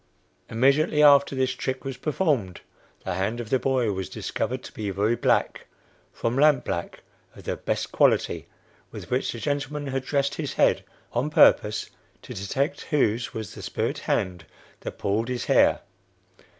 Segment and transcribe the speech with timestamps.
[0.49, 2.61] "Immediately after this trick was performed,
[3.05, 5.67] the hand of the boy was discovered to be very black
[6.11, 7.01] from lamp black,
[7.35, 8.47] of the best quality,
[8.89, 10.83] with which the gentleman had dressed his head
[11.13, 11.91] on purpose
[12.23, 14.47] to detect whose was the 'spirit hand'
[14.79, 15.81] that pulled his hair.